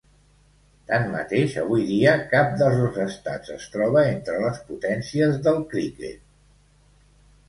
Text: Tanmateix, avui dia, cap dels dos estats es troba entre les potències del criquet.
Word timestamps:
Tanmateix, 0.91 1.51
avui 1.63 1.83
dia, 1.89 2.13
cap 2.31 2.55
dels 2.61 2.77
dos 2.85 2.97
estats 3.03 3.51
es 3.55 3.67
troba 3.75 4.05
entre 4.13 4.39
les 4.47 4.63
potències 4.71 5.37
del 5.49 5.61
criquet. 5.75 6.25